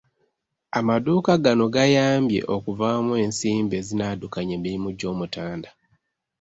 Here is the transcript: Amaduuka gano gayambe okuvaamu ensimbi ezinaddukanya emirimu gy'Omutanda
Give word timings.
Amaduuka 0.79 1.33
gano 1.43 1.65
gayambe 1.75 2.37
okuvaamu 2.55 3.11
ensimbi 3.25 3.73
ezinaddukanya 3.81 4.53
emirimu 4.59 4.89
gy'Omutanda 4.97 5.69